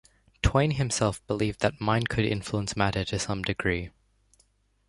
Twain 0.41 0.71
himself 0.71 1.21
believed 1.27 1.59
that 1.59 1.79
mind 1.79 2.09
could 2.09 2.25
influence 2.25 2.75
matter 2.75 3.05
to 3.05 3.19
some 3.19 3.43
degree. 3.43 3.91